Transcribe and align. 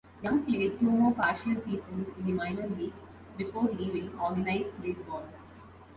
Young 0.23 0.43
played 0.43 0.79
two 0.79 0.89
more 0.89 1.13
partial 1.13 1.53
seasons 1.61 2.07
in 2.17 2.25
the 2.25 2.31
minor 2.31 2.65
leagues 2.67 2.97
before 3.37 3.65
leaving 3.65 4.11
organized 4.17 4.81
baseball. 4.81 5.25